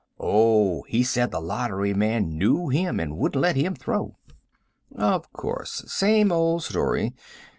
"O, 0.19 0.81
he 0.87 1.03
said 1.03 1.29
the 1.29 1.39
lottery 1.39 1.93
man 1.93 2.35
knew 2.35 2.69
him 2.69 2.99
and 2.99 3.19
wouldn't 3.19 3.39
let 3.39 3.55
him 3.55 3.75
throw." 3.75 4.17
"Of 4.95 5.31
course. 5.31 5.83
Same 5.85 6.31
old 6.31 6.63
story. 6.63 7.13